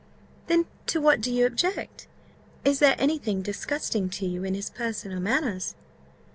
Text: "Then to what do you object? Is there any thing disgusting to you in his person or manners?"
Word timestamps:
"Then 0.47 0.65
to 0.87 0.99
what 0.99 1.21
do 1.21 1.31
you 1.31 1.45
object? 1.45 2.07
Is 2.65 2.79
there 2.79 2.95
any 2.97 3.19
thing 3.19 3.43
disgusting 3.43 4.09
to 4.09 4.25
you 4.25 4.43
in 4.43 4.55
his 4.55 4.71
person 4.71 5.11
or 5.13 5.19
manners?" 5.19 5.75